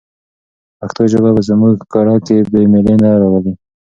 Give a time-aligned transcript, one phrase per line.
[0.79, 3.53] پښتو ژبه په زده کړه کې بې میلي نه راولي.